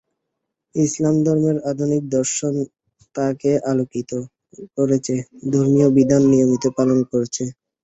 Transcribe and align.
ইসলাম 0.75 1.15
ধর্মের 1.25 1.57
আধুনিক 1.71 2.03
দর্শন 2.15 2.53
তাকে 3.15 3.51
আলোকিত 3.71 4.11
করেছে, 4.77 5.15
ধর্মীয় 5.51 5.89
বিধান 5.97 6.21
নিয়মিত 6.31 6.63
পালন 6.77 6.99
করছে। 7.11 7.43